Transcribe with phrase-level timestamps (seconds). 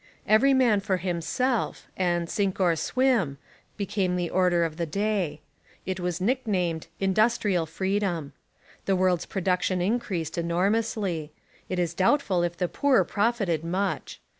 [0.27, 3.37] Every man for himself, and sink or swim,
[3.77, 5.41] became the order of the day.
[5.85, 8.33] It was nicknamed "industrial freedom."
[8.85, 11.33] The world's production increased enormously.
[11.69, 14.19] It is doubtful if the poor profited much.